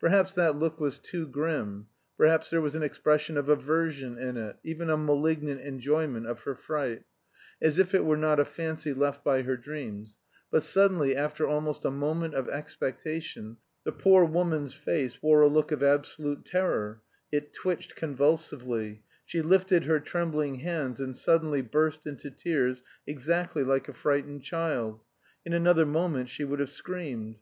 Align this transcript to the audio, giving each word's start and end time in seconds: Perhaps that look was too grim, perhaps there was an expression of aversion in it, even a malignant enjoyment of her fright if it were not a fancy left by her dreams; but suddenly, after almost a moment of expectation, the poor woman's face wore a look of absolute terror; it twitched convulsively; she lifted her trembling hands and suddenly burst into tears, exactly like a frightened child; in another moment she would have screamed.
Perhaps 0.00 0.34
that 0.34 0.56
look 0.56 0.80
was 0.80 0.98
too 0.98 1.24
grim, 1.24 1.86
perhaps 2.16 2.50
there 2.50 2.60
was 2.60 2.74
an 2.74 2.82
expression 2.82 3.36
of 3.36 3.48
aversion 3.48 4.18
in 4.18 4.36
it, 4.36 4.56
even 4.64 4.90
a 4.90 4.96
malignant 4.96 5.60
enjoyment 5.60 6.26
of 6.26 6.40
her 6.40 6.56
fright 6.56 7.04
if 7.60 7.94
it 7.94 8.04
were 8.04 8.16
not 8.16 8.40
a 8.40 8.44
fancy 8.44 8.92
left 8.92 9.22
by 9.22 9.42
her 9.42 9.56
dreams; 9.56 10.18
but 10.50 10.64
suddenly, 10.64 11.14
after 11.14 11.46
almost 11.46 11.84
a 11.84 11.92
moment 11.92 12.34
of 12.34 12.48
expectation, 12.48 13.56
the 13.84 13.92
poor 13.92 14.24
woman's 14.24 14.74
face 14.74 15.22
wore 15.22 15.42
a 15.42 15.46
look 15.46 15.70
of 15.70 15.80
absolute 15.80 16.44
terror; 16.44 17.00
it 17.30 17.52
twitched 17.52 17.94
convulsively; 17.94 19.04
she 19.24 19.40
lifted 19.40 19.84
her 19.84 20.00
trembling 20.00 20.56
hands 20.56 20.98
and 20.98 21.16
suddenly 21.16 21.62
burst 21.62 22.04
into 22.04 22.32
tears, 22.32 22.82
exactly 23.06 23.62
like 23.62 23.88
a 23.88 23.92
frightened 23.94 24.42
child; 24.42 24.98
in 25.46 25.52
another 25.52 25.86
moment 25.86 26.28
she 26.28 26.42
would 26.42 26.58
have 26.58 26.68
screamed. 26.68 27.38